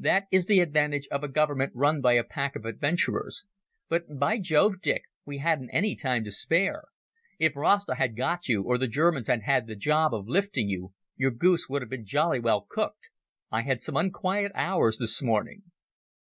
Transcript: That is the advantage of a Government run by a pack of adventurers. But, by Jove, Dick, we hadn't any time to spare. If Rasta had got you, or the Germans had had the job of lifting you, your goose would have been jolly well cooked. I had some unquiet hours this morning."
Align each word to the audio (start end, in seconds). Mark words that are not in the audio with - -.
That 0.00 0.24
is 0.32 0.46
the 0.46 0.58
advantage 0.58 1.06
of 1.12 1.22
a 1.22 1.28
Government 1.28 1.70
run 1.72 2.00
by 2.00 2.14
a 2.14 2.24
pack 2.24 2.56
of 2.56 2.64
adventurers. 2.64 3.44
But, 3.88 4.18
by 4.18 4.38
Jove, 4.40 4.80
Dick, 4.82 5.02
we 5.24 5.38
hadn't 5.38 5.70
any 5.70 5.94
time 5.94 6.24
to 6.24 6.32
spare. 6.32 6.86
If 7.38 7.54
Rasta 7.54 7.94
had 7.94 8.16
got 8.16 8.48
you, 8.48 8.64
or 8.64 8.76
the 8.76 8.88
Germans 8.88 9.28
had 9.28 9.42
had 9.42 9.68
the 9.68 9.76
job 9.76 10.12
of 10.12 10.26
lifting 10.26 10.68
you, 10.68 10.94
your 11.16 11.30
goose 11.30 11.68
would 11.68 11.82
have 11.82 11.90
been 11.90 12.04
jolly 12.04 12.40
well 12.40 12.66
cooked. 12.68 13.10
I 13.52 13.62
had 13.62 13.80
some 13.80 13.96
unquiet 13.96 14.50
hours 14.52 14.98
this 14.98 15.22
morning." 15.22 15.62